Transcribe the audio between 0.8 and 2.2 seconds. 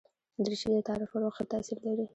تعارف پر وخت ښه تاثیر لري.